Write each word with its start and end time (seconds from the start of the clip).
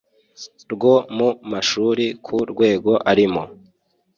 rwo 0.73 0.93
mu 1.17 1.29
mashuri 1.51 2.05
ku 2.25 2.35
rwego 2.51 2.91
arimo 3.11 3.43